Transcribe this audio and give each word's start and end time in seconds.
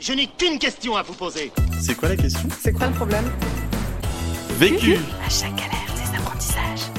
Je 0.00 0.14
n'ai 0.14 0.26
qu'une 0.28 0.58
question 0.58 0.96
à 0.96 1.02
vous 1.02 1.12
poser. 1.12 1.52
C'est 1.78 1.94
quoi 1.94 2.08
la 2.08 2.16
question? 2.16 2.48
C'est 2.58 2.72
quoi 2.72 2.86
le 2.86 2.94
problème? 2.94 3.24
Vécu 4.58 4.94
À 5.22 5.28
chaque 5.28 5.54
galère, 5.54 5.94
des 5.94 6.16
apprentissages. 6.16 6.90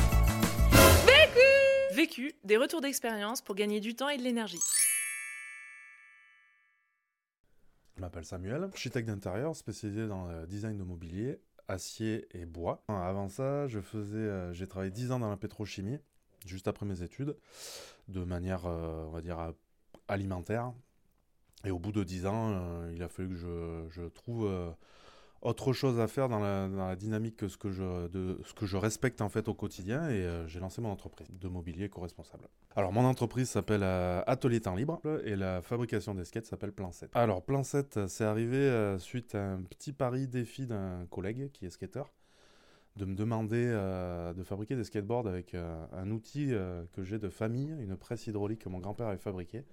Vécu, 1.96 2.36
des 2.44 2.58
retours 2.58 2.80
d'expérience 2.80 3.42
pour 3.42 3.56
gagner 3.56 3.80
du 3.80 3.96
temps 3.96 4.08
et 4.08 4.18
de 4.18 4.22
l'énergie. 4.22 4.60
Je 7.96 8.02
m'appelle 8.02 8.24
Samuel, 8.24 8.66
architecte 8.66 9.08
d'intérieur 9.08 9.56
spécialisé 9.56 10.08
dans 10.08 10.28
le 10.28 10.46
design 10.46 10.78
de 10.78 10.84
mobilier, 10.84 11.40
acier 11.68 12.28
et 12.38 12.46
bois. 12.46 12.84
Avant 12.88 13.30
ça, 13.30 13.68
je 13.68 13.80
faisais, 13.80 14.18
euh, 14.18 14.54
j'ai 14.54 14.68
travaillé 14.68 14.92
10 14.92 15.12
ans 15.12 15.20
dans 15.20 15.30
la 15.30 15.38
pétrochimie, 15.38 15.98
juste 16.46 16.68
après 16.68 16.86
mes 16.86 17.02
études, 17.02 17.36
de 18.10 18.24
manière, 18.24 18.68
euh, 18.68 19.06
on 19.08 19.12
va 19.12 19.22
dire, 19.22 19.40
euh, 19.40 19.52
alimentaire. 20.08 20.72
Et 21.66 21.72
au 21.72 21.80
bout 21.80 21.92
de 21.92 22.04
10 22.04 22.26
ans, 22.26 22.52
euh, 22.54 22.92
il 22.96 23.04
a 23.04 23.08
fallu 23.08 23.30
que 23.30 23.36
je, 23.90 24.08
trouve 24.08 24.48
euh, 24.48 24.72
autre 25.42 25.74
chose 25.74 26.00
à 26.00 26.08
faire 26.08 26.30
dans 26.30 26.40
la, 26.40 26.96
dynamique 26.96 27.38
que 27.38 27.48
ce 27.48 27.58
que, 27.58 27.72
je, 27.72 28.78
respecte 28.78 29.22
en 29.22 29.30
fait 29.30 29.48
au 29.48 29.54
quotidien 29.54 30.10
et 30.10 30.14
euh, 30.14 30.48
j'ai 30.48 30.60
lancé 30.60 30.82
mon 30.82 30.90
entreprise 30.90 31.28
de 31.32 31.48
mobilier 31.48 31.90
co-responsable. 31.90 32.48
Alors 32.76 32.92
mon 32.92 33.06
entreprise 33.06 33.50
s'appelle 33.50 33.84
Atelier 33.84 34.62
Temps 34.62 34.76
Libre 34.76 35.02
et 35.26 35.36
la 35.36 35.62
fabrication 35.62 36.16
des 36.16 36.26
skates 36.26 36.46
s'appelle 36.46 36.72
Plan 36.72 36.92
7. 36.92 37.12
Alors 37.14 37.44
Plan 37.44 37.64
7, 37.64 37.98
euh, 37.98 38.08
c'est 38.08 38.24
arrivé 38.24 38.96
suite 39.00 39.36
à 39.36 39.54
un 39.54 39.62
petit 39.62 39.94
pari 39.94 40.28
défi 40.28 40.66
d'un 40.66 41.06
collègue 41.10 41.52
qui 41.52 41.66
est 41.66 41.70
skater 41.70 42.04
de 42.98 43.06
me 43.06 43.16
demander 43.16 43.68
de 44.36 44.44
fabriquer 44.44 44.76
des 44.76 44.84
skateboards 44.84 45.26
avec 45.26 45.56
un 45.56 46.12
outil 46.12 46.52
que 46.92 47.04
j'ai 47.06 47.20
de 47.20 47.30
famille, 47.30 47.74
une 47.80 47.96
presse 47.96 48.28
hydraulique 48.28 48.60
que 48.60 48.70
mon 48.70 48.80
grand-père 48.80 49.08
avait 49.08 49.18
fabriquée 49.18 49.64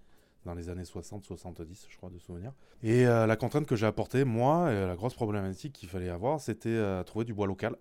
dans 0.45 0.55
les 0.55 0.69
années 0.69 0.83
60-70, 0.83 1.87
je 1.89 1.97
crois, 1.97 2.11
de 2.11 2.19
souvenir. 2.19 2.53
Et 2.83 3.07
euh, 3.07 3.27
la 3.27 3.37
contrainte 3.37 3.67
que 3.67 3.77
j'ai 3.77 3.87
apportée, 3.87 4.25
moi, 4.25 4.73
et 4.73 4.87
la 4.87 4.97
grosse 4.97 5.15
problématique 5.15 5.73
qu'il 5.73 5.89
fallait 5.89 6.09
avoir, 6.09 6.41
c'était 6.41 6.69
euh, 6.69 7.03
trouver 7.03 7.25
du 7.25 7.35
bois 7.35 7.47
local. 7.47 7.77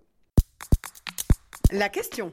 La 1.70 1.88
question. 1.88 2.32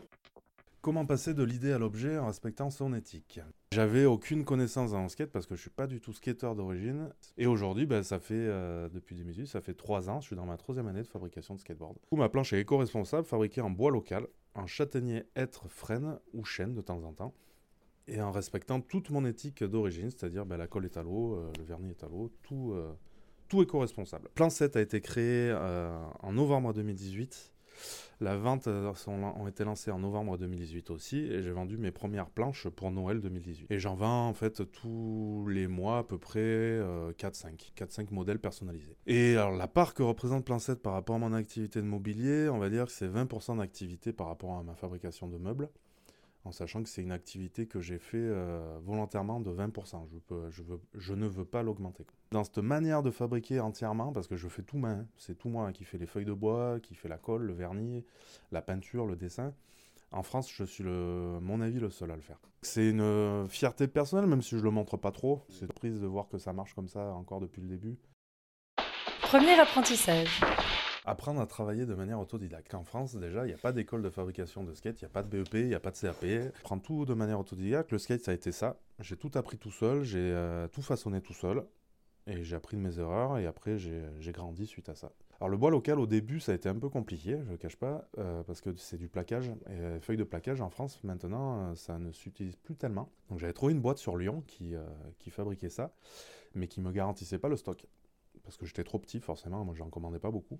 Comment 0.81 1.05
passer 1.05 1.33
de 1.33 1.43
l'idée 1.43 1.71
à 1.71 1.79
l'objet 1.79 2.17
en 2.17 2.27
respectant 2.27 2.69
son 2.69 2.93
éthique? 2.93 3.39
J'avais 3.71 4.05
aucune 4.05 4.45
connaissance 4.45 4.93
en 4.93 5.09
skate 5.09 5.31
parce 5.31 5.47
que 5.47 5.55
je 5.55 5.61
suis 5.61 5.69
pas 5.71 5.87
du 5.87 5.99
tout 5.99 6.13
skater 6.13 6.53
d'origine. 6.55 7.09
Et 7.37 7.47
aujourd'hui, 7.47 7.85
ben, 7.85 8.03
ça 8.03 8.19
fait, 8.19 8.35
euh, 8.35 8.87
depuis 8.89 9.15
2018, 9.15 9.47
ça 9.47 9.61
fait 9.61 9.73
trois 9.73 10.11
ans, 10.11 10.21
je 10.21 10.27
suis 10.27 10.35
dans 10.35 10.45
ma 10.45 10.57
troisième 10.57 10.87
année 10.87 11.01
de 11.01 11.07
fabrication 11.07 11.55
de 11.55 11.59
skateboard. 11.59 11.95
Du 11.95 12.07
coup, 12.07 12.15
ma 12.17 12.29
planche 12.29 12.53
est 12.53 12.61
éco-responsable, 12.61 13.25
fabriquée 13.25 13.61
en 13.61 13.71
bois 13.71 13.89
local, 13.89 14.27
en 14.53 14.67
châtaignier, 14.67 15.23
hêtre, 15.35 15.67
frêne 15.67 16.19
ou 16.33 16.45
chêne 16.45 16.73
de 16.73 16.81
temps 16.81 17.03
en 17.03 17.13
temps. 17.13 17.33
Et 18.07 18.21
en 18.21 18.31
respectant 18.31 18.81
toute 18.81 19.09
mon 19.09 19.25
éthique 19.25 19.63
d'origine, 19.63 20.11
c'est-à-dire 20.11 20.45
ben, 20.45 20.57
la 20.57 20.67
colle 20.67 20.85
est 20.85 20.97
à 20.97 21.03
l'eau, 21.03 21.35
euh, 21.35 21.51
le 21.57 21.63
vernis 21.63 21.89
est 21.89 22.03
à 22.03 22.07
l'eau, 22.07 22.31
tout, 22.43 22.73
euh, 22.73 22.93
tout 23.47 23.63
éco-responsable. 23.63 24.29
Plan 24.35 24.49
7 24.49 24.75
a 24.75 24.81
été 24.81 25.01
créé 25.01 25.49
euh, 25.51 25.97
en 26.21 26.33
novembre 26.33 26.73
2018. 26.73 27.51
La 28.21 28.37
vente 28.37 28.67
ont 28.67 29.47
été 29.47 29.65
lancées 29.65 29.91
en 29.91 29.99
novembre 29.99 30.37
2018 30.37 30.89
aussi 30.89 31.17
et 31.17 31.41
j'ai 31.41 31.51
vendu 31.51 31.77
mes 31.77 31.91
premières 31.91 32.29
planches 32.29 32.69
pour 32.69 32.89
Noël 32.91 33.19
2018. 33.19 33.67
Et 33.69 33.79
j'en 33.79 33.95
vends 33.95 34.29
en 34.29 34.33
fait 34.33 34.71
tous 34.71 35.45
les 35.49 35.67
mois 35.67 35.99
à 35.99 36.03
peu 36.03 36.17
près 36.17 36.39
euh, 36.39 37.11
4-5, 37.11 37.73
4-5 37.75 38.13
modèles 38.13 38.39
personnalisés. 38.39 38.95
Et 39.05 39.35
alors 39.35 39.51
la 39.51 39.67
part 39.67 39.93
que 39.93 40.01
représente 40.01 40.45
Plan 40.45 40.59
7 40.59 40.81
par 40.81 40.93
rapport 40.93 41.17
à 41.17 41.19
mon 41.19 41.33
activité 41.33 41.81
de 41.81 41.87
mobilier, 41.87 42.47
on 42.49 42.57
va 42.57 42.69
dire 42.69 42.85
que 42.85 42.91
c'est 42.91 43.09
20% 43.09 43.57
d'activité 43.57 44.13
par 44.13 44.27
rapport 44.27 44.57
à 44.57 44.63
ma 44.63 44.75
fabrication 44.75 45.27
de 45.27 45.37
meubles 45.37 45.69
en 46.45 46.51
sachant 46.51 46.83
que 46.83 46.89
c'est 46.89 47.01
une 47.01 47.11
activité 47.11 47.65
que 47.65 47.81
j'ai 47.81 47.97
fait 47.97 48.17
euh, 48.17 48.77
volontairement 48.83 49.39
de 49.39 49.51
20%. 49.51 50.07
Je, 50.93 51.13
ne 51.13 51.27
veux 51.27 51.45
pas 51.45 51.63
l'augmenter. 51.63 52.05
Dans 52.31 52.43
cette 52.43 52.59
manière 52.59 53.01
de 53.01 53.09
fabriquer 53.09 53.59
entièrement, 53.59 54.13
parce 54.13 54.27
que 54.27 54.35
je 54.35 54.47
fais 54.47 54.61
tout 54.61 54.77
main, 54.77 55.05
c'est 55.17 55.37
tout 55.37 55.49
moi 55.49 55.71
qui 55.71 55.83
fais 55.83 55.97
les 55.97 56.05
feuilles 56.05 56.25
de 56.25 56.33
bois, 56.33 56.79
qui 56.79 56.93
fait 56.93 57.09
la 57.09 57.17
colle, 57.17 57.43
le 57.43 57.53
vernis, 57.53 58.05
la 58.51 58.61
peinture, 58.61 59.07
le 59.07 59.15
dessin. 59.15 59.53
En 60.11 60.21
France, 60.21 60.49
je 60.53 60.63
suis, 60.63 60.83
le, 60.83 61.39
mon 61.41 61.61
avis, 61.61 61.79
le 61.79 61.89
seul 61.89 62.11
à 62.11 62.15
le 62.15 62.21
faire. 62.21 62.37
C'est 62.61 62.89
une 62.89 63.01
euh, 63.01 63.47
fierté 63.47 63.87
personnelle, 63.87 64.27
même 64.27 64.43
si 64.43 64.57
je 64.57 64.63
le 64.63 64.69
montre 64.69 64.97
pas 64.97 65.11
trop. 65.11 65.41
C'est 65.49 65.71
prise 65.73 65.99
de 65.99 66.07
voir 66.07 66.29
que 66.29 66.37
ça 66.37 66.53
marche 66.53 66.75
comme 66.75 66.87
ça 66.87 67.13
encore 67.15 67.41
depuis 67.41 67.61
le 67.61 67.67
début. 67.67 67.97
Premier 69.21 69.59
apprentissage. 69.59 70.41
Apprendre 71.05 71.39
à 71.39 71.47
travailler 71.47 71.85
de 71.85 71.93
manière 71.93 72.19
autodidacte. 72.19 72.73
En 72.73 72.83
France, 72.83 73.15
déjà, 73.15 73.45
il 73.45 73.47
n'y 73.47 73.53
a 73.53 73.57
pas 73.57 73.71
d'école 73.71 74.01
de 74.01 74.09
fabrication 74.09 74.63
de 74.63 74.73
skate, 74.73 75.01
il 75.01 75.05
n'y 75.05 75.09
a 75.09 75.13
pas 75.13 75.23
de 75.23 75.29
BEP, 75.29 75.53
il 75.53 75.67
n'y 75.67 75.75
a 75.75 75.79
pas 75.79 75.91
de 75.91 75.97
CAP. 75.97 76.53
Prendre 76.63 76.81
tout 76.81 77.05
de 77.05 77.13
manière 77.13 77.39
autodidacte. 77.39 77.91
Le 77.91 77.97
skate, 77.97 78.23
ça 78.23 78.31
a 78.31 78.33
été 78.33 78.51
ça. 78.51 78.77
J'ai 78.99 79.17
tout 79.17 79.31
appris 79.35 79.57
tout 79.57 79.71
seul, 79.71 80.03
j'ai 80.03 80.19
euh, 80.19 80.67
tout 80.67 80.81
façonné 80.81 81.21
tout 81.21 81.33
seul. 81.33 81.63
Et 82.27 82.43
j'ai 82.43 82.55
appris 82.55 82.75
de 82.75 82.81
mes 82.81 82.97
erreurs 82.97 83.37
et 83.37 83.45
après, 83.45 83.77
j'ai 83.77 84.01
j'ai 84.19 84.31
grandi 84.31 84.65
suite 84.65 84.89
à 84.89 84.95
ça. 84.95 85.11
Alors, 85.39 85.49
le 85.49 85.57
bois 85.57 85.69
local, 85.69 85.99
au 85.99 86.07
début, 86.07 86.39
ça 86.39 86.53
a 86.53 86.55
été 86.55 86.69
un 86.69 86.75
peu 86.75 86.87
compliqué, 86.87 87.37
je 87.45 87.51
le 87.51 87.57
cache 87.57 87.75
pas, 87.75 88.07
euh, 88.17 88.41
parce 88.43 88.61
que 88.61 88.73
c'est 88.77 88.97
du 88.97 89.09
plaquage. 89.09 89.49
Et 89.49 89.71
euh, 89.71 89.99
feuilles 89.99 90.17
de 90.17 90.23
plaquage 90.23 90.61
en 90.61 90.69
France, 90.69 91.03
maintenant, 91.03 91.71
euh, 91.71 91.75
ça 91.75 91.99
ne 91.99 92.11
s'utilise 92.13 92.55
plus 92.55 92.75
tellement. 92.75 93.11
Donc, 93.29 93.39
j'avais 93.39 93.53
trouvé 93.53 93.73
une 93.73 93.81
boîte 93.81 93.97
sur 93.97 94.15
Lyon 94.15 94.43
qui, 94.47 94.75
euh, 94.75 94.85
qui 95.19 95.31
fabriquait 95.31 95.69
ça, 95.69 95.93
mais 96.53 96.67
qui 96.67 96.79
me 96.79 96.91
garantissait 96.91 97.37
pas 97.37 97.49
le 97.49 97.57
stock. 97.57 97.85
Parce 98.43 98.55
que 98.55 98.65
j'étais 98.65 98.85
trop 98.85 98.97
petit, 98.97 99.19
forcément, 99.19 99.65
moi, 99.65 99.75
j'en 99.75 99.89
commandais 99.89 100.19
pas 100.19 100.31
beaucoup. 100.31 100.59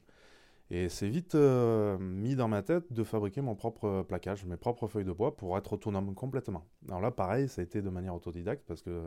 Et 0.72 0.90
c'est 0.90 1.08
vite 1.08 1.36
euh, 1.36 1.98
mis 2.00 2.36
dans 2.36 2.48
ma 2.48 2.64
tête 2.64 2.92
de 2.92 3.04
fabriquer 3.04 3.42
mon 3.42 3.56
propre 3.56 4.04
plaquage, 4.08 4.46
mes 4.46 4.58
propres 4.58 4.88
feuilles 4.88 5.06
de 5.06 5.12
bois 5.12 5.36
pour 5.36 5.58
être 5.58 5.74
autonome 5.74 6.16
complètement. 6.16 6.66
Alors 6.88 7.02
là, 7.02 7.12
pareil, 7.12 7.48
ça 7.48 7.62
a 7.62 7.64
été 7.64 7.82
de 7.82 7.90
manière 7.90 8.16
autodidacte 8.16 8.64
parce 8.68 8.82
que 8.82 9.04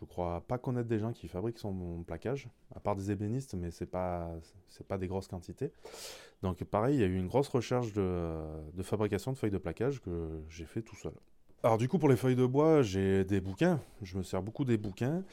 je 0.00 0.04
crois 0.04 0.42
pas 0.46 0.58
connaître 0.58 0.88
des 0.88 0.98
gens 0.98 1.12
qui 1.12 1.28
fabriquent 1.28 1.58
son 1.58 2.02
plaquage, 2.04 2.48
à 2.74 2.80
part 2.80 2.96
des 2.96 3.10
ébénistes, 3.10 3.54
mais 3.54 3.70
c'est 3.70 3.86
pas 3.86 4.28
pas 4.88 4.98
des 4.98 5.06
grosses 5.06 5.28
quantités. 5.28 5.70
Donc 6.42 6.62
pareil, 6.64 6.96
il 6.96 7.00
y 7.00 7.04
a 7.04 7.06
eu 7.06 7.16
une 7.16 7.28
grosse 7.28 7.48
recherche 7.48 7.92
de, 7.92 8.42
de 8.74 8.82
fabrication 8.82 9.32
de 9.32 9.38
feuilles 9.38 9.50
de 9.52 9.58
plaquage 9.58 10.02
que 10.02 10.42
j'ai 10.48 10.64
fait 10.64 10.82
tout 10.82 10.96
seul. 10.96 11.14
Alors 11.66 11.78
du 11.78 11.88
coup 11.88 11.98
pour 11.98 12.08
les 12.08 12.14
feuilles 12.14 12.36
de 12.36 12.46
bois, 12.46 12.82
j'ai 12.82 13.24
des 13.24 13.40
bouquins, 13.40 13.80
je 14.00 14.16
me 14.16 14.22
sers 14.22 14.40
beaucoup 14.40 14.64
des 14.64 14.76
bouquins. 14.76 15.24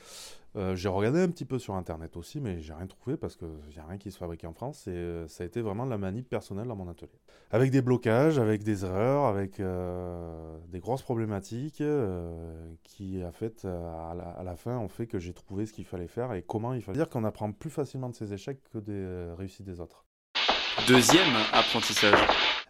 Euh, 0.55 0.75
j'ai 0.75 0.89
regardé 0.89 1.21
un 1.21 1.27
petit 1.27 1.45
peu 1.45 1.59
sur 1.59 1.75
internet 1.75 2.17
aussi, 2.17 2.41
mais 2.41 2.59
j'ai 2.59 2.73
rien 2.73 2.87
trouvé 2.87 3.17
parce 3.17 3.35
qu'il 3.35 3.47
n'y 3.47 3.77
a 3.77 3.85
rien 3.85 3.99
qui 3.99 4.09
se 4.09 4.17
fabrique 4.17 4.43
en 4.43 4.51
France 4.51 4.87
et 4.87 4.93
euh, 4.93 5.27
ça 5.27 5.43
a 5.43 5.45
été 5.45 5.61
vraiment 5.61 5.85
de 5.85 5.91
la 5.91 5.99
manip 5.99 6.27
personnelle 6.27 6.65
dans 6.65 6.75
mon 6.75 6.89
atelier. 6.89 7.19
Avec 7.51 7.69
des 7.69 7.83
blocages, 7.83 8.39
avec 8.39 8.63
des 8.63 8.83
erreurs, 8.83 9.25
avec 9.25 9.59
euh, 9.59 10.57
des 10.69 10.79
grosses 10.79 11.03
problématiques 11.03 11.83
qui, 12.81 13.21
à, 13.21 14.13
la, 14.15 14.23
à 14.23 14.43
la 14.43 14.55
fin, 14.55 14.79
ont 14.79 14.89
fait 14.89 15.05
que 15.05 15.19
j'ai 15.19 15.33
trouvé 15.33 15.67
ce 15.67 15.73
qu'il 15.73 15.85
fallait 15.85 16.07
faire 16.07 16.33
et 16.33 16.41
comment 16.41 16.73
il 16.73 16.81
fallait 16.81 16.97
dire 16.97 17.09
qu'on 17.09 17.25
apprend 17.25 17.51
plus 17.51 17.69
facilement 17.69 18.09
de 18.09 18.15
ses 18.15 18.33
échecs 18.33 18.57
que 18.73 18.79
des 18.79 19.35
réussites 19.37 19.67
des 19.67 19.79
autres. 19.79 20.03
Deuxième 20.87 21.35
apprentissage. 21.51 22.17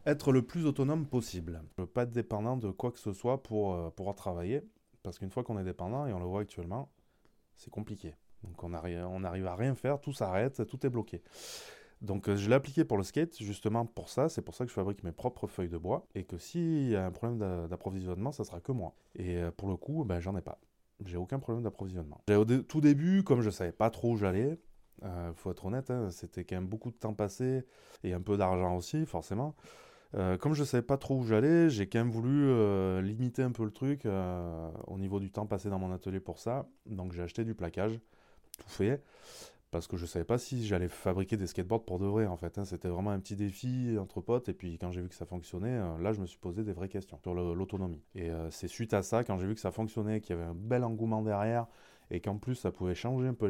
Être 0.05 0.33
le 0.33 0.41
plus 0.41 0.65
autonome 0.65 1.05
possible. 1.07 1.63
Ne 1.77 1.85
pas 1.85 2.03
être 2.03 2.11
dépendant 2.11 2.57
de 2.57 2.71
quoi 2.71 2.91
que 2.91 2.99
ce 2.99 3.13
soit 3.13 3.41
pour 3.41 3.73
euh, 3.73 3.89
pouvoir 3.89 4.15
travailler. 4.15 4.61
Parce 5.01 5.17
qu'une 5.19 5.29
fois 5.29 5.43
qu'on 5.43 5.57
est 5.57 5.63
dépendant, 5.63 6.05
et 6.07 6.13
on 6.13 6.19
le 6.19 6.25
voit 6.25 6.41
actuellement, 6.41 6.89
c'est 7.55 7.69
compliqué. 7.69 8.15
Donc 8.43 8.61
on 8.63 8.73
arrive, 8.73 9.05
on 9.09 9.23
arrive 9.23 9.47
à 9.47 9.55
rien 9.55 9.75
faire, 9.75 9.99
tout 10.01 10.13
s'arrête, 10.13 10.65
tout 10.67 10.85
est 10.85 10.89
bloqué. 10.89 11.21
Donc 12.01 12.27
euh, 12.27 12.35
je 12.35 12.49
l'ai 12.49 12.55
appliqué 12.55 12.83
pour 12.83 12.97
le 12.97 13.03
skate 13.03 13.37
justement 13.41 13.85
pour 13.85 14.09
ça, 14.09 14.27
c'est 14.27 14.41
pour 14.41 14.55
ça 14.55 14.65
que 14.65 14.69
je 14.69 14.73
fabrique 14.73 15.03
mes 15.03 15.13
propres 15.13 15.47
feuilles 15.47 15.69
de 15.69 15.77
bois 15.77 16.05
et 16.15 16.25
que 16.25 16.37
s'il 16.37 16.89
y 16.89 16.95
a 16.97 17.05
un 17.05 17.11
problème 17.11 17.39
d'a- 17.39 17.67
d'approvisionnement, 17.69 18.33
ça 18.33 18.43
sera 18.43 18.59
que 18.59 18.73
moi. 18.73 18.93
Et 19.15 19.37
euh, 19.37 19.51
pour 19.51 19.69
le 19.69 19.77
coup, 19.77 20.03
ben, 20.03 20.19
j'en 20.19 20.35
ai 20.35 20.41
pas. 20.41 20.59
J'ai 21.05 21.17
aucun 21.17 21.39
problème 21.39 21.63
d'approvisionnement. 21.63 22.21
Au 22.29 22.45
tout 22.45 22.81
début, 22.81 23.23
comme 23.23 23.41
je 23.41 23.49
savais 23.49 23.71
pas 23.71 23.89
trop 23.89 24.11
où 24.11 24.17
j'allais, 24.17 24.59
euh, 25.03 25.33
faut 25.33 25.51
être 25.51 25.65
honnête, 25.65 25.89
hein, 25.91 26.09
c'était 26.11 26.43
quand 26.43 26.55
même 26.55 26.67
beaucoup 26.67 26.91
de 26.91 26.97
temps 26.97 27.13
passé 27.13 27.65
et 28.03 28.13
un 28.13 28.21
peu 28.21 28.37
d'argent 28.37 28.75
aussi, 28.75 29.05
forcément. 29.05 29.55
Euh, 30.15 30.37
comme 30.37 30.53
je 30.53 30.63
savais 30.63 30.83
pas 30.83 30.97
trop 30.97 31.17
où 31.17 31.23
j'allais, 31.23 31.69
j'ai 31.71 31.87
quand 31.87 31.99
même 31.99 32.11
voulu 32.11 32.45
euh, 32.45 33.01
limiter 33.01 33.41
un 33.41 33.51
peu 33.51 33.65
le 33.65 33.71
truc 33.71 34.05
euh, 34.05 34.69
au 34.85 34.99
niveau 34.99 35.19
du 35.19 35.31
temps 35.31 35.47
passé 35.47 35.69
dans 35.69 35.79
mon 35.79 35.91
atelier 35.91 36.19
pour 36.19 36.37
ça. 36.37 36.67
Donc 36.85 37.13
j'ai 37.13 37.23
acheté 37.23 37.43
du 37.43 37.55
plaquage, 37.55 37.99
tout 38.59 38.69
fait, 38.69 39.01
parce 39.71 39.87
que 39.87 39.97
je 39.97 40.05
savais 40.05 40.23
pas 40.25 40.37
si 40.37 40.67
j'allais 40.67 40.87
fabriquer 40.87 41.35
des 41.35 41.47
skateboards 41.47 41.83
pour 41.85 41.97
de 41.97 42.05
vrai 42.05 42.27
en 42.27 42.37
fait. 42.37 42.59
hein. 42.59 42.65
C'était 42.65 42.89
vraiment 42.89 43.09
un 43.09 43.19
petit 43.19 43.35
défi 43.35 43.97
entre 43.99 44.21
potes 44.21 44.49
et 44.49 44.53
puis 44.53 44.77
quand 44.77 44.91
j'ai 44.91 45.01
vu 45.01 45.09
que 45.09 45.15
ça 45.15 45.25
fonctionnait, 45.25 45.79
là 45.99 46.13
je 46.13 46.21
me 46.21 46.27
suis 46.27 46.37
posé 46.37 46.63
des 46.63 46.73
vraies 46.73 46.89
questions 46.89 47.17
sur 47.17 47.33
l'autonomie. 47.33 48.03
Et 48.13 48.29
c'est 48.51 48.67
suite 48.67 48.93
à 48.93 49.01
ça, 49.01 49.23
quand 49.23 49.39
j'ai 49.39 49.47
vu 49.47 49.55
que 49.55 49.61
ça 49.61 49.71
fonctionnait, 49.71 50.21
qu'il 50.21 50.35
y 50.35 50.39
avait 50.39 50.47
un 50.47 50.55
bel 50.55 50.83
engouement 50.83 51.23
derrière 51.23 51.65
et 52.11 52.19
qu'en 52.19 52.37
plus 52.37 52.53
ça 52.53 52.71
pouvait 52.71 52.93
changer 52.93 53.29
un 53.29 53.33
peu 53.33 53.49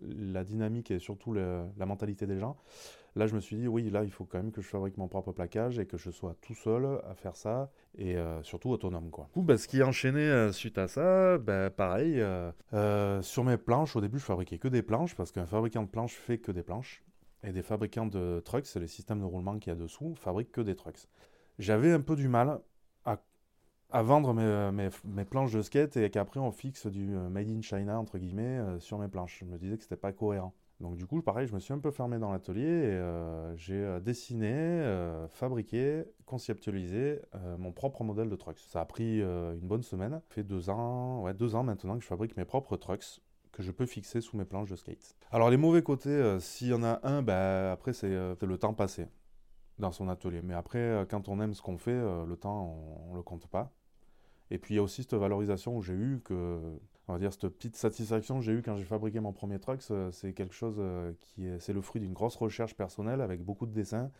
la 0.00 0.42
dynamique 0.42 0.90
et 0.90 0.98
surtout 0.98 1.32
la 1.32 1.86
mentalité 1.86 2.26
des 2.26 2.40
gens. 2.40 2.56
Là, 3.14 3.26
je 3.26 3.34
me 3.34 3.40
suis 3.40 3.56
dit, 3.56 3.68
oui, 3.68 3.90
là, 3.90 4.04
il 4.04 4.10
faut 4.10 4.24
quand 4.24 4.38
même 4.38 4.52
que 4.52 4.62
je 4.62 4.68
fabrique 4.68 4.96
mon 4.96 5.08
propre 5.08 5.32
plaquage 5.32 5.78
et 5.78 5.86
que 5.86 5.98
je 5.98 6.10
sois 6.10 6.34
tout 6.40 6.54
seul 6.54 6.86
à 7.08 7.14
faire 7.14 7.36
ça 7.36 7.70
et 7.98 8.16
euh, 8.16 8.42
surtout 8.42 8.70
autonome, 8.70 9.10
quoi. 9.10 9.26
Du 9.26 9.32
coup, 9.32 9.42
bah, 9.42 9.58
ce 9.58 9.68
qui 9.68 9.82
enchaîné 9.82 10.20
euh, 10.20 10.50
suite 10.52 10.78
à 10.78 10.88
ça, 10.88 11.36
bah, 11.38 11.70
pareil, 11.70 12.20
euh, 12.20 13.20
sur 13.22 13.44
mes 13.44 13.58
planches, 13.58 13.96
au 13.96 14.00
début, 14.00 14.18
je 14.18 14.24
fabriquais 14.24 14.58
que 14.58 14.68
des 14.68 14.82
planches 14.82 15.14
parce 15.14 15.30
qu'un 15.30 15.46
fabricant 15.46 15.82
de 15.82 15.88
planches 15.88 16.14
fait 16.14 16.38
que 16.38 16.52
des 16.52 16.62
planches 16.62 17.02
et 17.44 17.52
des 17.52 17.62
fabricants 17.62 18.06
de 18.06 18.40
trucks, 18.44 18.66
c'est 18.66 18.80
les 18.80 18.86
systèmes 18.86 19.20
de 19.20 19.24
roulement 19.24 19.58
qu'il 19.58 19.72
y 19.72 19.76
a 19.76 19.78
dessous, 19.78 20.14
fabriquent 20.14 20.52
que 20.52 20.60
des 20.62 20.74
trucks. 20.76 21.06
J'avais 21.58 21.92
un 21.92 22.00
peu 22.00 22.16
du 22.16 22.28
mal 22.28 22.60
à 23.04 23.18
à 23.90 24.02
vendre 24.02 24.32
mes, 24.34 24.70
mes- 24.72 24.88
mes 25.04 25.24
planches 25.24 25.52
de 25.52 25.62
skate 25.62 25.96
et 25.98 26.10
qu'après 26.10 26.40
on 26.40 26.50
fixe 26.50 26.86
du 26.86 27.06
made 27.06 27.48
in 27.50 27.60
China 27.62 27.98
entre 28.00 28.18
guillemets 28.18 28.60
sur 28.80 28.98
mes 28.98 29.08
planches. 29.08 29.38
Je 29.40 29.44
me 29.44 29.58
disais 29.58 29.76
que 29.76 29.82
c'était 29.82 29.96
pas 29.96 30.12
cohérent. 30.12 30.54
Donc 30.80 30.96
du 30.96 31.06
coup, 31.06 31.22
pareil, 31.22 31.46
je 31.46 31.54
me 31.54 31.60
suis 31.60 31.72
un 31.72 31.78
peu 31.78 31.90
fermé 31.90 32.18
dans 32.18 32.32
l'atelier 32.32 32.62
et 32.62 32.92
euh, 32.92 33.56
j'ai 33.56 33.74
euh, 33.74 34.00
dessiné, 34.00 34.52
euh, 34.52 35.28
fabriqué, 35.28 36.04
conceptualisé 36.26 37.20
mon 37.58 37.72
propre 37.72 38.02
modèle 38.02 38.28
de 38.28 38.36
trucks. 38.36 38.58
Ça 38.58 38.80
a 38.80 38.84
pris 38.84 39.20
une 39.20 39.68
bonne 39.68 39.82
semaine. 39.82 40.20
Ça 40.28 40.34
fait 40.34 40.42
deux 40.42 40.70
ans, 40.70 41.22
ouais, 41.22 41.34
deux 41.34 41.54
ans 41.54 41.62
maintenant 41.62 41.96
que 41.96 42.02
je 42.02 42.06
fabrique 42.06 42.36
mes 42.36 42.44
propres 42.44 42.76
trucks 42.76 43.20
que 43.52 43.62
je 43.62 43.70
peux 43.70 43.86
fixer 43.86 44.20
sous 44.22 44.36
mes 44.36 44.46
planches 44.46 44.70
de 44.70 44.76
skate. 44.76 45.14
Alors 45.30 45.50
les 45.50 45.58
mauvais 45.58 45.82
côtés, 45.82 46.38
s'il 46.40 46.68
y 46.68 46.74
en 46.74 46.82
a 46.82 47.00
un, 47.02 47.22
bah, 47.22 47.70
après 47.70 47.92
c'est 47.92 48.08
le 48.08 48.56
temps 48.58 48.74
passé 48.74 49.06
dans 49.78 49.92
son 49.92 50.08
atelier. 50.08 50.40
Mais 50.42 50.54
après, 50.54 51.06
quand 51.10 51.28
on 51.28 51.40
aime 51.40 51.54
ce 51.54 51.62
qu'on 51.62 51.76
fait, 51.78 52.00
le 52.26 52.36
temps, 52.36 52.74
on, 53.08 53.12
on 53.12 53.14
le 53.14 53.22
compte 53.22 53.46
pas. 53.46 53.72
Et 54.50 54.58
puis 54.58 54.74
il 54.74 54.76
y 54.78 54.80
a 54.80 54.82
aussi 54.82 55.02
cette 55.02 55.14
valorisation 55.14 55.76
où 55.76 55.82
j'ai 55.82 55.94
eu 55.94 56.20
que, 56.24 56.78
on 57.12 57.16
va 57.16 57.18
dire, 57.18 57.30
cette 57.32 57.46
petite 57.48 57.76
satisfaction 57.76 58.38
que 58.38 58.42
j'ai 58.44 58.52
eue 58.52 58.62
quand 58.62 58.74
j'ai 58.76 58.84
fabriqué 58.84 59.20
mon 59.20 59.32
premier 59.34 59.58
truck, 59.58 59.82
c'est- 60.10 60.32
quelque 60.32 60.54
chose 60.54 60.76
euh, 60.78 61.12
qui 61.20 61.46
est, 61.46 61.58
c'est 61.60 61.74
le 61.74 61.82
fruit 61.82 62.00
d'une 62.00 62.14
grosse 62.14 62.36
recherche 62.36 62.74
personnelle 62.74 63.20
avec 63.20 63.42
beaucoup 63.44 63.66
de 63.66 63.72
dessins. 63.72 64.10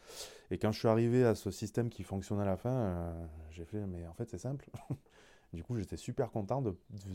Et 0.50 0.59
quand 0.59 0.73
je 0.73 0.79
suis 0.79 0.89
arrivé 0.89 1.25
à 1.25 1.35
ce 1.35 1.50
système 1.50 1.89
qui 1.89 2.03
fonctionne 2.03 2.39
à 2.41 2.44
la 2.44 2.59
fin, 2.59 2.71
euh, 2.71 3.27
j'ai 3.50 3.65
fait, 3.65 3.81
mais 3.87 4.06
en 4.06 4.12
fait 4.12 4.29
c'est 4.29 4.39
simple. 4.39 4.69
Du 5.55 5.62
coup, 5.62 5.77
j'étais 5.77 5.99
super 5.99 6.31
content 6.31 6.62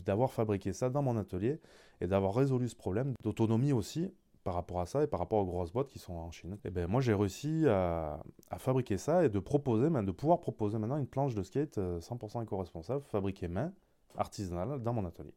d'avoir 0.06 0.30
fabriqué 0.32 0.72
ça 0.72 0.90
dans 0.90 1.02
mon 1.02 1.16
atelier 1.16 1.60
et 2.00 2.06
d'avoir 2.06 2.32
résolu 2.36 2.68
ce 2.68 2.76
problème 2.76 3.14
d'autonomie 3.24 3.72
aussi 3.72 4.12
par 4.44 4.54
rapport 4.54 4.80
à 4.80 4.86
ça 4.86 5.02
et 5.02 5.08
par 5.08 5.18
rapport 5.18 5.40
aux 5.40 5.44
grosses 5.44 5.72
boîtes 5.72 5.88
qui 5.88 5.98
sont 5.98 6.12
en 6.14 6.30
Chine. 6.30 6.56
Et 6.64 6.70
ben 6.70 6.86
moi, 6.86 7.00
j'ai 7.00 7.14
réussi 7.14 7.66
à, 7.66 8.22
à 8.50 8.58
fabriquer 8.60 8.96
ça 8.96 9.24
et 9.24 9.28
de 9.28 9.40
proposer, 9.40 9.90
ben, 9.90 10.04
de 10.04 10.12
pouvoir 10.12 10.40
proposer 10.40 10.78
maintenant 10.78 10.98
une 10.98 11.08
planche 11.08 11.34
de 11.34 11.42
skate 11.42 11.78
euh, 11.78 11.98
100% 12.00 12.40
éco-responsable, 12.44 13.02
fabriquée 13.08 13.48
main, 13.48 13.72
artisanale, 14.16 14.80
dans 14.84 14.92
mon 14.92 15.04
atelier. 15.04 15.34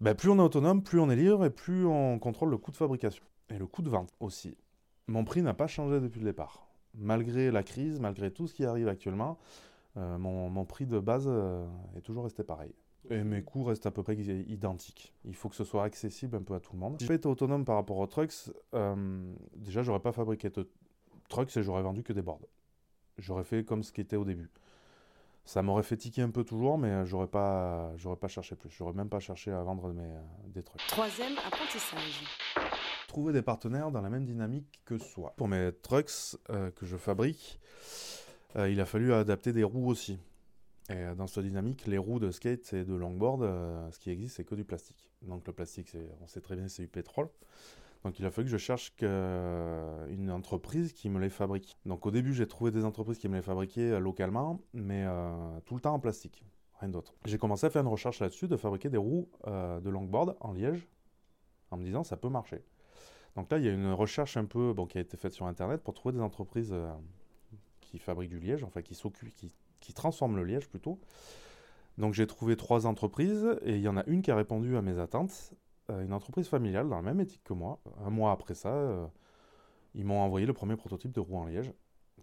Ben, 0.00 0.14
plus 0.14 0.30
on 0.30 0.38
est 0.38 0.42
autonome, 0.42 0.82
plus 0.82 1.00
on 1.00 1.10
est 1.10 1.16
libre 1.16 1.44
et 1.44 1.50
plus 1.50 1.84
on 1.84 2.20
contrôle 2.20 2.50
le 2.50 2.56
coût 2.56 2.70
de 2.70 2.76
fabrication 2.76 3.24
et 3.50 3.58
le 3.58 3.66
coût 3.66 3.82
de 3.82 3.90
vente 3.90 4.10
aussi. 4.20 4.56
Mon 5.08 5.24
prix 5.24 5.42
n'a 5.42 5.54
pas 5.54 5.66
changé 5.66 6.00
depuis 6.00 6.20
le 6.20 6.26
départ. 6.26 6.68
Malgré 6.94 7.50
la 7.50 7.64
crise, 7.64 7.98
malgré 7.98 8.30
tout 8.30 8.46
ce 8.46 8.54
qui 8.54 8.64
arrive 8.64 8.86
actuellement, 8.86 9.38
euh, 9.96 10.16
mon, 10.18 10.50
mon 10.50 10.64
prix 10.64 10.86
de 10.86 11.00
base 11.00 11.24
euh, 11.26 11.66
est 11.96 12.02
toujours 12.02 12.24
resté 12.24 12.44
pareil. 12.44 12.72
Et 13.10 13.24
mes 13.24 13.42
coûts 13.42 13.64
restent 13.64 13.86
à 13.86 13.90
peu 13.90 14.02
près 14.02 14.14
identiques. 14.14 15.14
Il 15.24 15.34
faut 15.34 15.48
que 15.48 15.56
ce 15.56 15.64
soit 15.64 15.82
accessible 15.82 16.36
un 16.36 16.42
peu 16.42 16.54
à 16.54 16.60
tout 16.60 16.74
le 16.74 16.78
monde. 16.78 16.96
Si 17.00 17.06
j'avais 17.06 17.16
été 17.16 17.28
autonome 17.28 17.64
par 17.64 17.76
rapport 17.76 17.96
aux 17.98 18.06
trucks, 18.06 18.50
euh, 18.74 19.34
déjà 19.56 19.82
j'aurais 19.82 20.00
pas 20.00 20.12
fabriqué 20.12 20.50
de 20.50 20.68
trucks 21.28 21.56
et 21.56 21.62
j'aurais 21.62 21.82
vendu 21.82 22.02
que 22.02 22.12
des 22.12 22.22
boards. 22.22 22.46
J'aurais 23.16 23.44
fait 23.44 23.64
comme 23.64 23.82
ce 23.82 23.92
qui 23.92 24.00
était 24.00 24.16
au 24.16 24.24
début. 24.24 24.50
Ça 25.48 25.62
m'aurait 25.62 25.82
fait 25.82 25.96
tiquer 25.96 26.20
un 26.20 26.28
peu 26.28 26.44
toujours, 26.44 26.76
mais 26.76 26.90
euh, 26.90 27.04
j'aurais 27.06 27.26
pas, 27.26 27.90
j'aurais 27.96 28.18
pas 28.18 28.28
cherché 28.28 28.54
plus. 28.54 28.68
J'aurais 28.68 28.92
même 28.92 29.08
pas 29.08 29.18
cherché 29.18 29.50
à 29.50 29.62
vendre 29.62 29.94
mes, 29.94 30.02
euh, 30.02 30.20
des 30.48 30.62
trucs. 30.62 30.86
Troisième 30.88 31.38
apprentissage. 31.38 32.22
Trouver 33.06 33.32
des 33.32 33.40
partenaires 33.40 33.90
dans 33.90 34.02
la 34.02 34.10
même 34.10 34.26
dynamique 34.26 34.78
que 34.84 34.98
soi. 34.98 35.32
Pour 35.38 35.48
mes 35.48 35.70
trucks 35.80 36.36
euh, 36.50 36.70
que 36.72 36.84
je 36.84 36.98
fabrique, 36.98 37.58
euh, 38.56 38.68
il 38.68 38.78
a 38.78 38.84
fallu 38.84 39.14
adapter 39.14 39.54
des 39.54 39.64
roues 39.64 39.88
aussi. 39.88 40.18
Et 40.90 41.14
dans 41.16 41.26
cette 41.26 41.44
dynamique, 41.44 41.86
les 41.86 41.96
roues 41.96 42.20
de 42.20 42.30
skate 42.30 42.70
et 42.74 42.84
de 42.84 42.94
longboard, 42.94 43.42
euh, 43.42 43.90
ce 43.90 43.98
qui 43.98 44.10
existe, 44.10 44.36
c'est 44.36 44.44
que 44.44 44.54
du 44.54 44.64
plastique. 44.64 45.08
Donc 45.22 45.46
le 45.46 45.54
plastique, 45.54 45.96
on 46.20 46.26
sait 46.26 46.42
très 46.42 46.56
bien, 46.56 46.68
c'est 46.68 46.82
du 46.82 46.88
pétrole. 46.88 47.30
Donc 48.04 48.18
il 48.18 48.26
a 48.26 48.30
fallu 48.30 48.46
que 48.46 48.52
je 48.52 48.56
cherche 48.56 48.92
euh, 49.02 50.06
une 50.08 50.30
entreprise 50.30 50.92
qui 50.92 51.08
me 51.08 51.18
les 51.18 51.30
fabrique. 51.30 51.76
Donc 51.84 52.06
au 52.06 52.10
début, 52.10 52.32
j'ai 52.32 52.46
trouvé 52.46 52.70
des 52.70 52.84
entreprises 52.84 53.18
qui 53.18 53.28
me 53.28 53.36
les 53.36 53.42
fabriquaient 53.42 53.92
euh, 53.92 53.98
localement, 53.98 54.60
mais 54.72 55.04
euh, 55.06 55.30
tout 55.66 55.74
le 55.74 55.80
temps 55.80 55.94
en 55.94 55.98
plastique, 55.98 56.44
rien 56.80 56.88
d'autre. 56.88 57.14
J'ai 57.24 57.38
commencé 57.38 57.66
à 57.66 57.70
faire 57.70 57.82
une 57.82 57.88
recherche 57.88 58.20
là-dessus, 58.20 58.46
de 58.48 58.56
fabriquer 58.56 58.88
des 58.88 58.98
roues 58.98 59.28
de 59.46 59.90
longboard 59.90 60.36
en 60.40 60.52
liège, 60.52 60.88
en 61.70 61.76
me 61.76 61.84
disant 61.84 62.04
ça 62.04 62.16
peut 62.16 62.28
marcher. 62.28 62.62
Donc 63.36 63.50
là, 63.50 63.58
il 63.58 63.64
y 63.64 63.68
a 63.68 63.72
une 63.72 63.92
recherche 63.92 64.36
un 64.36 64.44
peu 64.44 64.74
qui 64.88 64.98
a 64.98 65.00
été 65.00 65.16
faite 65.16 65.32
sur 65.32 65.46
Internet 65.46 65.82
pour 65.82 65.94
trouver 65.94 66.14
des 66.14 66.20
entreprises 66.20 66.74
qui 67.80 67.98
fabriquent 67.98 68.30
du 68.30 68.38
liège, 68.38 68.64
enfin 68.64 68.82
qui 68.82 68.94
s'occupent, 68.94 69.34
qui, 69.34 69.52
qui 69.80 69.92
transforment 69.92 70.36
le 70.36 70.44
liège 70.44 70.68
plutôt. 70.68 70.98
Donc 71.98 72.14
j'ai 72.14 72.26
trouvé 72.26 72.56
trois 72.56 72.86
entreprises 72.86 73.58
et 73.62 73.74
il 73.74 73.82
y 73.82 73.88
en 73.88 73.96
a 73.96 74.04
une 74.06 74.22
qui 74.22 74.30
a 74.30 74.36
répondu 74.36 74.76
à 74.76 74.82
mes 74.82 74.98
attentes, 74.98 75.52
une 75.90 76.12
entreprise 76.12 76.48
familiale 76.48 76.88
dans 76.88 76.96
la 76.96 77.02
même 77.02 77.20
éthique 77.20 77.42
que 77.44 77.52
moi. 77.52 77.80
Un 78.04 78.10
mois 78.10 78.32
après 78.32 78.54
ça, 78.54 78.68
euh, 78.68 79.06
ils 79.94 80.04
m'ont 80.04 80.20
envoyé 80.20 80.46
le 80.46 80.52
premier 80.52 80.76
prototype 80.76 81.12
de 81.12 81.20
roue 81.20 81.36
en 81.38 81.46
liège 81.46 81.72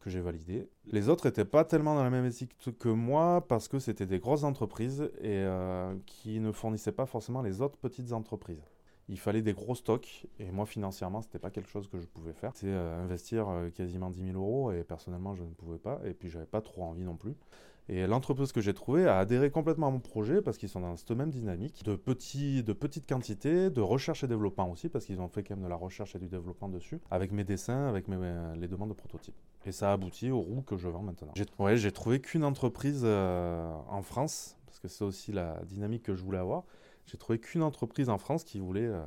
que 0.01 0.09
j'ai 0.09 0.21
validé. 0.21 0.69
Les 0.85 1.09
autres 1.09 1.25
n'étaient 1.25 1.45
pas 1.45 1.65
tellement 1.65 1.95
dans 1.95 2.03
la 2.03 2.11
même 2.11 2.25
éthique 2.25 2.55
que 2.77 2.89
moi 2.89 3.45
parce 3.47 3.67
que 3.67 3.79
c'était 3.79 4.05
des 4.05 4.19
grosses 4.19 4.43
entreprises 4.43 5.09
et 5.19 5.39
euh, 5.39 5.95
qui 6.05 6.39
ne 6.39 6.51
fournissaient 6.51 6.91
pas 6.91 7.07
forcément 7.07 7.41
les 7.41 7.61
autres 7.61 7.77
petites 7.77 8.11
entreprises. 8.11 8.61
Il 9.07 9.19
fallait 9.19 9.41
des 9.41 9.53
gros 9.53 9.75
stocks 9.75 10.27
et 10.39 10.51
moi 10.51 10.65
financièrement 10.65 11.21
c'était 11.21 11.39
pas 11.39 11.49
quelque 11.49 11.69
chose 11.69 11.87
que 11.87 11.99
je 11.99 12.05
pouvais 12.07 12.33
faire. 12.33 12.51
C'est 12.55 12.67
euh, 12.67 13.03
investir 13.03 13.47
quasiment 13.73 14.11
10 14.11 14.31
000 14.33 14.37
euros 14.37 14.71
et 14.71 14.83
personnellement 14.83 15.33
je 15.33 15.43
ne 15.43 15.53
pouvais 15.53 15.79
pas 15.79 15.99
et 16.05 16.13
puis 16.13 16.29
j'avais 16.29 16.45
pas 16.45 16.61
trop 16.61 16.83
envie 16.83 17.03
non 17.03 17.15
plus. 17.15 17.35
Et 17.87 18.07
l'entreprise 18.07 18.51
que 18.51 18.61
j'ai 18.61 18.73
trouvée 18.73 19.05
a 19.07 19.19
adhéré 19.19 19.51
complètement 19.51 19.87
à 19.87 19.91
mon 19.91 19.99
projet 19.99 20.41
parce 20.41 20.57
qu'ils 20.57 20.69
sont 20.69 20.79
dans 20.79 20.95
cette 20.97 21.11
même 21.11 21.29
dynamique 21.29 21.83
de, 21.83 21.95
petits, 21.95 22.63
de 22.63 22.73
petites 22.73 23.07
quantités, 23.07 23.69
de 23.69 23.81
recherche 23.81 24.23
et 24.23 24.27
développement 24.27 24.71
aussi 24.71 24.89
parce 24.89 25.05
qu'ils 25.05 25.21
ont 25.21 25.27
fait 25.27 25.43
quand 25.43 25.55
même 25.55 25.63
de 25.65 25.69
la 25.69 25.75
recherche 25.75 26.15
et 26.15 26.19
du 26.19 26.27
développement 26.27 26.67
dessus 26.67 26.99
avec 27.11 27.31
mes 27.31 27.43
dessins, 27.43 27.87
avec 27.87 28.07
mes, 28.07 28.17
mes- 28.17 28.57
les 28.57 28.67
demandes 28.67 28.89
de 28.89 28.95
prototypes. 28.95 29.35
Et 29.67 29.71
ça 29.71 29.91
a 29.91 29.93
abouti 29.93 30.31
aux 30.31 30.39
roues 30.39 30.63
que 30.63 30.77
je 30.77 30.87
vends 30.87 31.03
maintenant. 31.03 31.31
J'ai 31.77 31.91
trouvé 31.91 32.19
qu'une 32.19 32.43
entreprise 32.43 33.01
euh, 33.03 33.71
en 33.89 34.01
France 34.01 34.57
parce 34.65 34.79
que 34.79 34.87
c'est 34.87 35.03
aussi 35.03 35.31
la 35.31 35.61
dynamique 35.65 36.03
que 36.03 36.15
je 36.15 36.23
voulais 36.23 36.39
avoir. 36.39 36.63
J'ai 37.05 37.17
trouvé 37.19 37.37
qu'une 37.39 37.61
entreprise 37.61 38.09
en 38.09 38.17
France 38.17 38.43
qui 38.43 38.57
voulait 38.59 38.87
euh, 38.87 39.05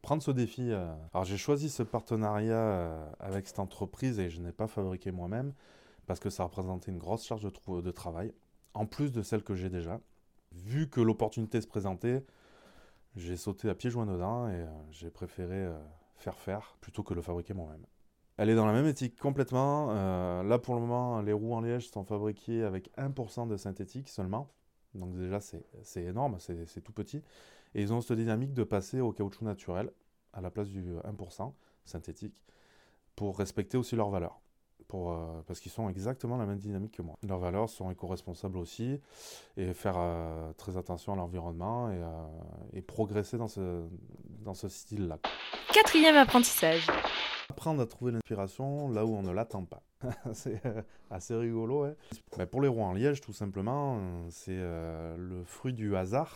prendre 0.00 0.22
ce 0.22 0.30
défi. 0.30 0.70
euh. 0.70 0.92
Alors 1.12 1.24
j'ai 1.24 1.36
choisi 1.36 1.68
ce 1.68 1.82
partenariat 1.82 2.54
euh, 2.54 3.04
avec 3.18 3.48
cette 3.48 3.58
entreprise 3.58 4.20
et 4.20 4.30
je 4.30 4.40
n'ai 4.40 4.52
pas 4.52 4.68
fabriqué 4.68 5.10
moi-même 5.10 5.52
parce 6.10 6.18
que 6.18 6.28
ça 6.28 6.42
représentait 6.42 6.90
une 6.90 6.98
grosse 6.98 7.24
charge 7.24 7.44
de, 7.44 7.90
travail, 7.92 8.34
en 8.74 8.84
plus 8.84 9.12
de 9.12 9.22
celle 9.22 9.44
que 9.44 9.54
j'ai 9.54 9.70
déjà. 9.70 10.00
Vu 10.50 10.90
que 10.90 11.00
l'opportunité 11.00 11.60
se 11.60 11.68
présentait, 11.68 12.26
j'ai 13.14 13.36
sauté 13.36 13.70
à 13.70 13.76
pieds 13.76 13.90
joints 13.90 14.06
dedans 14.06 14.48
et 14.48 14.54
euh, 14.54 14.66
j'ai 14.90 15.08
préféré 15.08 15.54
euh, 15.54 15.78
faire 16.16 16.36
faire 16.36 16.76
plutôt 16.80 17.04
que 17.04 17.14
le 17.14 17.22
fabriquer 17.22 17.54
moi-même. 17.54 17.86
Elle 18.38 18.50
est 18.50 18.56
dans 18.56 18.66
la 18.66 18.72
même 18.72 18.88
éthique 18.88 19.20
complètement. 19.20 19.90
Euh, 19.92 20.42
là 20.42 20.58
pour 20.58 20.74
le 20.74 20.80
moment, 20.80 21.20
les 21.22 21.32
roues 21.32 21.54
en 21.54 21.60
liège 21.60 21.88
sont 21.88 22.02
fabriquées 22.02 22.64
avec 22.64 22.90
1% 22.98 23.46
de 23.46 23.56
synthétique 23.56 24.08
seulement. 24.08 24.50
Donc 24.96 25.16
déjà 25.16 25.38
c'est 25.38 26.02
énorme, 26.02 26.38
c'est 26.40 26.82
tout 26.82 26.92
petit. 26.92 27.22
Et 27.76 27.82
ils 27.82 27.92
ont 27.92 28.00
cette 28.00 28.18
dynamique 28.18 28.52
de 28.52 28.64
passer 28.64 29.00
au 29.00 29.12
caoutchouc 29.12 29.44
naturel 29.44 29.92
à 30.32 30.40
la 30.40 30.50
place 30.50 30.70
du 30.70 30.82
1% 30.82 31.52
synthétique 31.84 32.42
pour 33.14 33.38
respecter 33.38 33.78
aussi 33.78 33.94
leurs 33.94 34.10
valeurs. 34.10 34.40
Pour, 34.88 35.12
euh, 35.12 35.42
parce 35.46 35.60
qu'ils 35.60 35.72
sont 35.72 35.88
exactement 35.88 36.36
la 36.36 36.46
même 36.46 36.58
dynamique 36.58 36.96
que 36.96 37.02
moi. 37.02 37.16
Leurs 37.26 37.38
valeurs 37.38 37.68
sont 37.68 37.90
éco-responsables 37.90 38.58
aussi 38.58 39.00
et 39.56 39.72
faire 39.72 39.94
euh, 39.96 40.52
très 40.54 40.76
attention 40.76 41.12
à 41.12 41.16
l'environnement 41.16 41.90
et, 41.90 41.96
euh, 41.96 42.08
et 42.72 42.82
progresser 42.82 43.38
dans 43.38 43.48
ce, 43.48 43.84
dans 44.40 44.54
ce 44.54 44.68
style-là. 44.68 45.18
Quatrième 45.72 46.16
apprentissage. 46.16 46.86
Apprendre 47.50 47.82
à 47.82 47.86
trouver 47.86 48.12
l'inspiration 48.12 48.88
là 48.88 49.04
où 49.04 49.14
on 49.14 49.22
ne 49.22 49.32
l'attend 49.32 49.64
pas. 49.64 49.82
c'est 50.32 50.60
assez 51.10 51.34
rigolo. 51.34 51.84
ouais. 51.84 51.96
Ben, 52.36 52.46
pour 52.46 52.62
les 52.62 52.68
roues 52.68 52.82
en 52.82 52.92
liège, 52.92 53.20
tout 53.20 53.32
simplement, 53.32 53.98
c'est 54.30 54.56
le 54.56 55.42
fruit 55.44 55.72
du 55.72 55.96
hasard, 55.96 56.34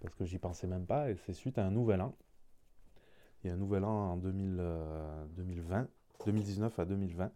parce 0.00 0.14
que 0.14 0.24
j'y 0.24 0.38
pensais 0.38 0.66
même 0.66 0.86
pas, 0.86 1.10
et 1.10 1.16
c'est 1.26 1.32
suite 1.32 1.58
à 1.58 1.64
un 1.64 1.70
nouvel 1.70 2.00
an. 2.00 2.14
Il 3.42 3.48
y 3.48 3.50
a 3.50 3.54
un 3.54 3.58
nouvel 3.58 3.84
an 3.84 4.12
en 4.12 4.16
2000, 4.16 4.56
euh, 4.58 5.24
2020, 5.36 5.88
2019 6.26 6.78
à 6.78 6.84
2020, 6.84 7.30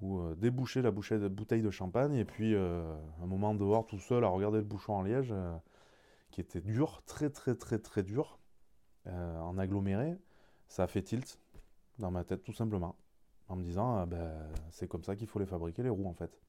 où 0.00 0.20
euh, 0.20 0.34
déboucher 0.34 0.82
la 0.82 0.90
bouteille 0.90 1.62
de 1.62 1.70
champagne, 1.70 2.14
et 2.14 2.24
puis 2.24 2.54
euh, 2.54 2.94
un 3.22 3.26
moment 3.26 3.54
dehors 3.54 3.86
tout 3.86 3.98
seul 3.98 4.24
à 4.24 4.28
regarder 4.28 4.58
le 4.58 4.64
bouchon 4.64 4.94
en 4.94 5.02
liège, 5.02 5.30
euh, 5.32 5.54
qui 6.30 6.40
était 6.40 6.60
dur, 6.60 7.02
très 7.06 7.30
très 7.30 7.54
très 7.54 7.78
très 7.78 8.02
dur, 8.02 8.38
en 9.06 9.58
aggloméré, 9.58 10.16
ça 10.66 10.84
a 10.84 10.86
fait 10.86 11.02
tilt 11.02 11.38
dans 11.98 12.10
ma 12.10 12.24
tête 12.24 12.42
tout 12.42 12.54
simplement 12.54 12.96
en 13.48 13.56
me 13.56 13.62
disant 13.62 13.98
ah 13.98 14.06
ben, 14.06 14.32
c'est 14.70 14.88
comme 14.88 15.04
ça 15.04 15.14
qu'il 15.14 15.26
faut 15.26 15.38
les 15.38 15.44
fabriquer 15.44 15.82
les 15.82 15.90
roues 15.90 16.08
en 16.08 16.14
fait. 16.14 16.40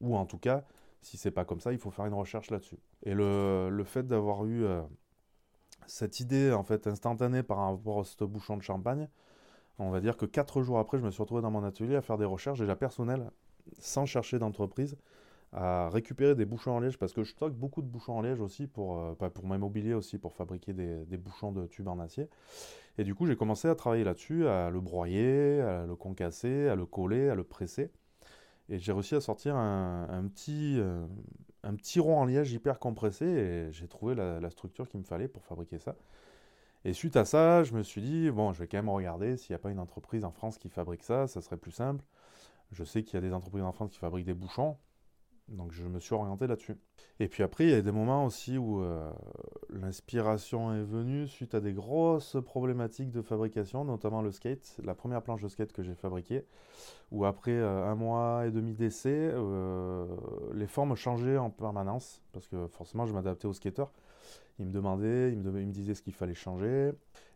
Ou 0.00 0.16
en 0.16 0.26
tout 0.26 0.38
cas 0.38 0.64
si 1.00 1.16
c'est 1.16 1.30
pas 1.30 1.44
comme 1.44 1.60
ça 1.60 1.72
il 1.72 1.78
faut 1.78 1.92
faire 1.92 2.06
une 2.06 2.14
recherche 2.14 2.50
là-dessus. 2.50 2.80
Et 3.04 3.14
le, 3.14 3.68
le 3.70 3.84
fait 3.84 4.02
d'avoir 4.04 4.44
eu 4.46 4.66
cette 5.86 6.18
idée 6.18 6.50
en 6.50 6.64
fait 6.64 6.88
instantanée 6.88 7.44
par 7.44 7.58
rapport 7.58 8.00
à 8.00 8.04
ce 8.04 8.24
bouchon 8.24 8.56
de 8.56 8.62
champagne 8.62 9.08
on 9.78 9.90
va 9.90 10.00
dire 10.00 10.16
que 10.16 10.26
quatre 10.26 10.62
jours 10.62 10.78
après 10.78 10.98
je 10.98 11.04
me 11.04 11.10
suis 11.10 11.22
retrouvé 11.22 11.42
dans 11.42 11.50
mon 11.50 11.64
atelier 11.64 11.96
à 11.96 12.02
faire 12.02 12.18
des 12.18 12.24
recherches 12.24 12.58
déjà 12.58 12.76
personnelles 12.76 13.30
sans 13.78 14.06
chercher 14.06 14.38
d'entreprise 14.38 14.96
à 15.54 15.90
récupérer 15.90 16.34
des 16.34 16.46
bouchons 16.46 16.72
en 16.72 16.80
liège 16.80 16.98
parce 16.98 17.12
que 17.12 17.22
je 17.24 17.30
stocke 17.30 17.52
beaucoup 17.52 17.82
de 17.82 17.86
bouchons 17.86 18.14
en 18.14 18.22
liège 18.22 18.40
aussi 18.40 18.66
pour, 18.66 18.98
euh, 18.98 19.28
pour 19.28 19.46
m'immobilier 19.46 19.92
aussi 19.92 20.16
pour 20.18 20.32
fabriquer 20.32 20.72
des, 20.72 21.04
des 21.04 21.16
bouchons 21.18 21.52
de 21.52 21.66
tubes 21.66 21.88
en 21.88 21.98
acier 21.98 22.28
et 22.98 23.04
du 23.04 23.14
coup, 23.14 23.26
j'ai 23.26 23.36
commencé 23.36 23.68
à 23.68 23.74
travailler 23.74 24.04
là-dessus, 24.04 24.46
à 24.46 24.70
le 24.70 24.80
broyer, 24.80 25.60
à 25.60 25.86
le 25.86 25.96
concasser, 25.96 26.68
à 26.68 26.74
le 26.74 26.86
coller, 26.86 27.30
à 27.30 27.34
le 27.34 27.44
presser. 27.44 27.90
Et 28.68 28.78
j'ai 28.78 28.92
réussi 28.92 29.14
à 29.14 29.20
sortir 29.20 29.56
un, 29.56 30.08
un 30.10 30.28
petit, 30.28 30.78
euh, 30.78 31.06
un 31.64 31.74
petit 31.74 32.00
rond 32.00 32.18
en 32.18 32.24
liège 32.26 32.52
hyper 32.52 32.78
compressé 32.78 33.26
et 33.26 33.72
j'ai 33.72 33.88
trouvé 33.88 34.14
la, 34.14 34.40
la 34.40 34.50
structure 34.50 34.88
qu'il 34.88 35.00
me 35.00 35.04
fallait 35.04 35.28
pour 35.28 35.44
fabriquer 35.44 35.78
ça. 35.78 35.96
Et 36.84 36.92
suite 36.92 37.16
à 37.16 37.24
ça, 37.24 37.62
je 37.62 37.74
me 37.74 37.82
suis 37.82 38.02
dit, 38.02 38.30
bon, 38.30 38.52
je 38.52 38.58
vais 38.58 38.66
quand 38.66 38.78
même 38.78 38.88
regarder 38.88 39.36
s'il 39.36 39.52
n'y 39.52 39.56
a 39.56 39.58
pas 39.58 39.70
une 39.70 39.78
entreprise 39.78 40.24
en 40.24 40.32
France 40.32 40.58
qui 40.58 40.68
fabrique 40.68 41.04
ça, 41.04 41.28
ça 41.28 41.40
serait 41.40 41.56
plus 41.56 41.70
simple. 41.70 42.04
Je 42.72 42.84
sais 42.84 43.04
qu'il 43.04 43.14
y 43.14 43.18
a 43.18 43.20
des 43.20 43.32
entreprises 43.32 43.62
en 43.62 43.72
France 43.72 43.90
qui 43.90 43.98
fabriquent 43.98 44.26
des 44.26 44.34
bouchons, 44.34 44.76
donc 45.48 45.72
je 45.72 45.84
me 45.84 46.00
suis 46.00 46.14
orienté 46.14 46.46
là-dessus. 46.46 46.76
Et 47.20 47.28
puis 47.28 47.42
après, 47.42 47.64
il 47.64 47.70
y 47.70 47.74
a 47.74 47.82
des 47.82 47.92
moments 47.92 48.24
aussi 48.24 48.58
où 48.58 48.82
euh, 48.82 49.10
l'inspiration 49.70 50.74
est 50.74 50.82
venue 50.82 51.28
suite 51.28 51.54
à 51.54 51.60
des 51.60 51.72
grosses 51.72 52.36
problématiques 52.44 53.10
de 53.10 53.22
fabrication, 53.22 53.84
notamment 53.84 54.22
le 54.22 54.32
skate, 54.32 54.80
la 54.82 54.94
première 54.94 55.22
planche 55.22 55.42
de 55.42 55.48
skate 55.48 55.72
que 55.72 55.82
j'ai 55.82 55.94
fabriquée, 55.94 56.46
où 57.10 57.24
après 57.24 57.52
euh, 57.52 57.84
un 57.84 57.94
mois 57.94 58.46
et 58.46 58.50
demi 58.50 58.74
d'essai, 58.74 59.30
euh, 59.32 60.11
les 60.62 60.68
formes 60.68 60.94
changeaient 60.94 61.38
en 61.38 61.50
permanence, 61.50 62.22
parce 62.32 62.46
que 62.46 62.68
forcément 62.68 63.04
je 63.04 63.12
m'adaptais 63.12 63.46
aux 63.46 63.52
skateurs. 63.52 63.92
Ils 64.60 64.66
me 64.66 64.72
demandaient, 64.72 65.32
ils 65.32 65.40
me, 65.40 65.64
disaient 65.64 65.94
ce 65.94 66.02
qu'il 66.02 66.14
fallait 66.14 66.34
changer. 66.34 66.92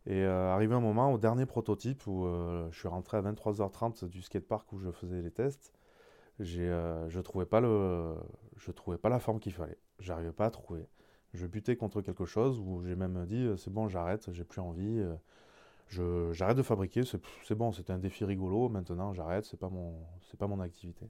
Et 0.06 0.22
euh, 0.22 0.52
arrivé 0.54 0.74
un 0.74 0.80
moment, 0.80 1.12
au 1.12 1.18
dernier 1.18 1.44
prototype, 1.44 2.06
où 2.06 2.24
euh, 2.24 2.68
je 2.70 2.78
suis 2.78 2.86
rentré 2.86 3.16
à 3.16 3.22
23h30 3.22 4.08
du 4.08 4.22
skatepark 4.22 4.72
où 4.72 4.78
je 4.78 4.92
faisais 4.92 5.20
les 5.22 5.32
tests, 5.32 5.72
euh, 6.40 7.08
je 7.08 7.20
trouvais 7.20 7.46
pas 7.46 7.60
le, 7.60 8.14
je 8.56 8.70
trouvais 8.70 8.98
pas 8.98 9.08
la 9.08 9.18
forme 9.18 9.40
qu'il 9.40 9.52
fallait. 9.52 9.78
J'arrivais 9.98 10.32
pas 10.32 10.46
à 10.46 10.50
trouver. 10.50 10.86
Je 11.34 11.46
butais 11.46 11.74
contre 11.74 12.02
quelque 12.02 12.26
chose 12.26 12.60
où 12.60 12.82
j'ai 12.84 12.94
même 12.94 13.26
dit 13.26 13.44
euh, 13.44 13.56
c'est 13.56 13.72
bon, 13.72 13.88
j'arrête, 13.88 14.30
j'ai 14.32 14.44
plus 14.44 14.60
envie. 14.60 15.02
Je, 15.88 16.32
j'arrête 16.32 16.56
de 16.56 16.62
fabriquer, 16.62 17.04
c'est, 17.04 17.20
c'est 17.44 17.54
bon, 17.54 17.72
c'était 17.72 17.92
un 17.92 17.98
défi 17.98 18.24
rigolo. 18.24 18.68
Maintenant, 18.68 19.12
j'arrête, 19.12 19.44
c'est 19.44 19.58
pas 19.58 19.68
mon, 19.68 19.94
c'est 20.30 20.38
pas 20.38 20.46
mon 20.46 20.60
activité. 20.60 21.08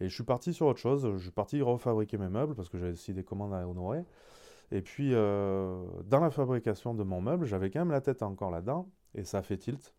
Et 0.00 0.08
je 0.08 0.14
suis 0.14 0.24
parti 0.24 0.52
sur 0.52 0.66
autre 0.66 0.78
chose. 0.78 1.10
Je 1.16 1.22
suis 1.22 1.30
parti 1.30 1.60
refabriquer 1.62 2.18
mes 2.18 2.28
meubles 2.28 2.54
parce 2.54 2.68
que 2.68 2.78
j'avais 2.78 2.92
aussi 2.92 3.14
des 3.14 3.24
commandes 3.24 3.54
à 3.54 3.68
honorer. 3.68 4.04
Et 4.72 4.82
puis, 4.82 5.10
euh, 5.12 5.84
dans 6.04 6.20
la 6.20 6.30
fabrication 6.30 6.94
de 6.94 7.02
mon 7.02 7.20
meuble, 7.20 7.44
j'avais 7.44 7.70
quand 7.70 7.80
même 7.80 7.90
la 7.90 8.00
tête 8.00 8.22
encore 8.22 8.50
là-dedans, 8.50 8.88
et 9.14 9.24
ça 9.24 9.38
a 9.38 9.42
fait 9.42 9.58
tilt. 9.58 9.94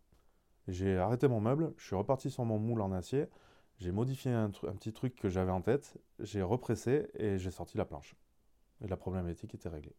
J'ai 0.68 0.98
arrêté 0.98 1.28
mon 1.28 1.42
meuble, 1.42 1.74
je 1.78 1.88
suis 1.88 1.96
reparti 1.96 2.30
sur 2.30 2.46
mon 2.46 2.58
moule 2.58 2.82
en 2.82 2.92
acier, 2.94 3.26
j'ai 3.80 3.92
modifié 3.92 4.32
un, 4.32 4.46
un 4.46 4.76
petit 4.76 4.94
truc 4.94 5.16
que 5.16 5.28
j'avais 5.28 5.52
en 5.52 5.62
tête, 5.62 5.98
j'ai 6.20 6.42
repressé 6.42 7.08
et 7.16 7.38
j'ai 7.38 7.52
sorti 7.52 7.78
la 7.78 7.86
planche. 7.86 8.16
Et 8.82 8.88
la 8.88 8.96
problématique 8.96 9.54
était 9.56 9.70
réglée. 9.70 9.96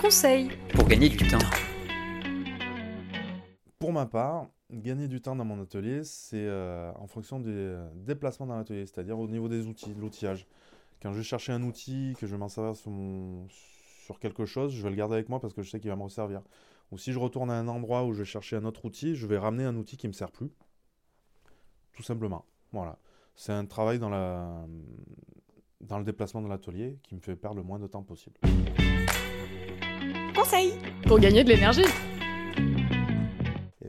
Conseil. 0.00 0.50
Pour 0.72 0.88
gagner 0.88 1.08
du 1.08 1.18
temps. 1.18 1.38
Pour 3.78 3.92
ma 3.92 4.06
part, 4.06 4.48
gagner 4.72 5.06
du 5.06 5.20
temps 5.20 5.36
dans 5.36 5.44
mon 5.44 5.62
atelier, 5.62 6.02
c'est 6.02 6.44
euh, 6.44 6.90
en 6.96 7.06
fonction 7.06 7.38
des 7.38 7.52
euh, 7.52 7.88
déplacements 7.94 8.46
dans 8.46 8.56
l'atelier, 8.56 8.84
c'est-à-dire 8.86 9.16
au 9.16 9.28
niveau 9.28 9.48
des 9.48 9.68
outils, 9.68 9.94
de 9.94 10.00
l'outillage. 10.00 10.48
Quand 11.00 11.12
je 11.12 11.18
vais 11.18 11.22
chercher 11.24 11.52
un 11.52 11.62
outil, 11.62 12.16
que 12.18 12.26
je 12.26 12.32
vais 12.32 12.38
m'en 12.38 12.48
servir 12.48 12.74
sur, 12.74 12.90
mon- 12.90 13.46
sur 14.04 14.18
quelque 14.18 14.46
chose, 14.46 14.72
je 14.74 14.82
vais 14.82 14.90
le 14.90 14.96
garder 14.96 15.14
avec 15.14 15.28
moi 15.28 15.38
parce 15.38 15.54
que 15.54 15.62
je 15.62 15.70
sais 15.70 15.78
qu'il 15.78 15.90
va 15.90 15.96
me 15.96 16.02
resservir. 16.02 16.42
Ou 16.90 16.98
si 16.98 17.12
je 17.12 17.20
retourne 17.20 17.52
à 17.52 17.54
un 17.54 17.68
endroit 17.68 18.04
où 18.04 18.12
je 18.14 18.18
vais 18.18 18.24
chercher 18.24 18.56
un 18.56 18.64
autre 18.64 18.84
outil, 18.84 19.14
je 19.14 19.28
vais 19.28 19.38
ramener 19.38 19.62
un 19.62 19.76
outil 19.76 19.96
qui 19.96 20.08
ne 20.08 20.12
me 20.12 20.14
sert 20.14 20.32
plus. 20.32 20.50
Tout 21.92 22.02
simplement. 22.02 22.44
Voilà. 22.72 22.98
C'est 23.36 23.52
un 23.52 23.64
travail 23.64 24.00
dans, 24.00 24.08
la, 24.08 24.66
dans 25.82 25.98
le 25.98 26.04
déplacement 26.04 26.42
de 26.42 26.48
l'atelier 26.48 26.98
qui 27.04 27.14
me 27.14 27.20
fait 27.20 27.36
perdre 27.36 27.58
le 27.58 27.62
moins 27.62 27.78
de 27.78 27.86
temps 27.86 28.02
possible. 28.02 28.34
Conseil. 30.34 30.72
Pour 31.06 31.20
gagner 31.20 31.44
de 31.44 31.50
l'énergie. 31.50 31.84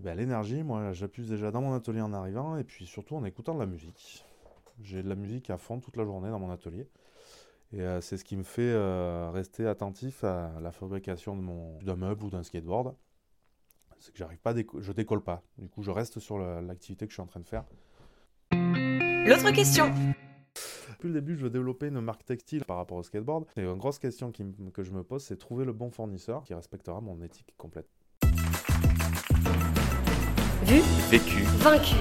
Ben 0.09 0.17
l'énergie, 0.17 0.63
moi 0.63 0.91
j'appuie 0.91 1.21
déjà 1.23 1.51
dans 1.51 1.61
mon 1.61 1.71
atelier 1.75 2.01
en 2.01 2.13
arrivant 2.13 2.57
et 2.57 2.63
puis 2.63 2.87
surtout 2.87 3.15
en 3.15 3.23
écoutant 3.25 3.53
de 3.53 3.59
la 3.59 3.67
musique. 3.67 4.25
J'ai 4.81 5.03
de 5.03 5.07
la 5.07 5.13
musique 5.13 5.51
à 5.51 5.57
fond 5.59 5.79
toute 5.79 5.97
la 5.97 6.03
journée 6.03 6.31
dans 6.31 6.39
mon 6.39 6.49
atelier. 6.49 6.87
Et 7.73 7.81
euh, 7.81 8.01
c'est 8.01 8.17
ce 8.17 8.23
qui 8.23 8.35
me 8.35 8.41
fait 8.41 8.71
euh, 8.73 9.29
rester 9.31 9.67
attentif 9.67 10.23
à 10.23 10.59
la 10.61 10.71
fabrication 10.71 11.35
de 11.35 11.41
mon 11.41 11.77
d'un 11.83 11.95
meuble 11.95 12.23
ou 12.23 12.31
d'un 12.31 12.41
skateboard. 12.41 12.95
C'est 13.99 14.11
que 14.11 14.17
j'arrive 14.17 14.39
pas, 14.39 14.49
à 14.49 14.53
déco- 14.55 14.81
je 14.81 14.91
décolle 14.93 15.21
pas. 15.21 15.43
Du 15.59 15.69
coup, 15.69 15.83
je 15.83 15.91
reste 15.91 16.17
sur 16.17 16.39
la- 16.39 16.59
l'activité 16.59 17.05
que 17.05 17.11
je 17.11 17.15
suis 17.17 17.21
en 17.21 17.27
train 17.27 17.41
de 17.41 17.45
faire. 17.47 17.65
L'autre 18.51 19.51
question. 19.51 19.93
Depuis 20.89 21.09
le 21.09 21.13
début, 21.13 21.35
je 21.35 21.43
veux 21.43 21.51
développer 21.51 21.89
une 21.89 22.01
marque 22.01 22.25
textile 22.25 22.65
par 22.65 22.77
rapport 22.77 22.97
au 22.97 23.03
skateboard. 23.03 23.45
Et 23.57 23.61
une 23.61 23.77
grosse 23.77 23.99
question 23.99 24.31
qui 24.31 24.43
que 24.73 24.81
je 24.81 24.91
me 24.91 25.03
pose, 25.03 25.23
c'est 25.23 25.37
trouver 25.37 25.65
le 25.65 25.73
bon 25.73 25.91
fournisseur 25.91 26.43
qui 26.45 26.55
respectera 26.55 26.99
mon 26.99 27.21
éthique 27.21 27.53
complète. 27.59 27.87
Vu, 30.69 30.81
Vécu. 31.09 31.41
vaincu. 31.57 31.95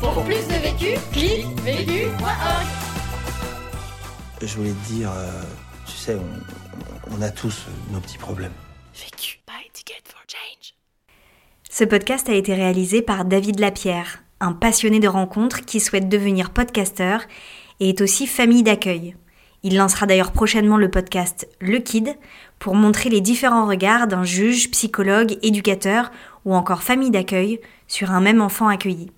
Pour 0.00 0.22
plus 0.22 0.46
de 0.46 0.62
vécu, 0.62 0.96
clique 1.10 1.60
vécu.org. 1.64 2.66
Je 4.40 4.54
voulais 4.56 4.70
te 4.70 4.92
dire, 4.92 5.10
euh, 5.10 5.42
tu 5.84 5.92
sais, 5.92 6.14
on, 6.14 7.16
on 7.18 7.20
a 7.20 7.30
tous 7.30 7.66
nos 7.90 7.98
petits 7.98 8.16
problèmes. 8.16 8.52
Vécu. 8.94 9.40
Buy 9.48 9.68
ticket 9.72 9.94
for 10.04 10.20
change. 10.28 10.74
Ce 11.68 11.82
podcast 11.82 12.28
a 12.28 12.34
été 12.34 12.54
réalisé 12.54 13.02
par 13.02 13.24
David 13.24 13.58
Lapierre, 13.58 14.22
un 14.38 14.52
passionné 14.52 15.00
de 15.00 15.08
rencontres 15.08 15.64
qui 15.64 15.80
souhaite 15.80 16.08
devenir 16.08 16.50
podcasteur 16.50 17.22
et 17.80 17.88
est 17.88 18.00
aussi 18.00 18.28
famille 18.28 18.62
d'accueil. 18.62 19.16
Il 19.62 19.76
lancera 19.76 20.06
d'ailleurs 20.06 20.32
prochainement 20.32 20.76
le 20.76 20.90
podcast 20.90 21.48
Le 21.60 21.78
Kid 21.78 22.16
pour 22.58 22.74
montrer 22.74 23.10
les 23.10 23.20
différents 23.20 23.66
regards 23.66 24.06
d'un 24.06 24.22
juge, 24.22 24.70
psychologue, 24.70 25.36
éducateur 25.42 26.10
ou 26.44 26.54
encore 26.54 26.82
famille 26.82 27.10
d'accueil 27.10 27.60
sur 27.88 28.12
un 28.12 28.20
même 28.20 28.40
enfant 28.40 28.68
accueilli. 28.68 29.10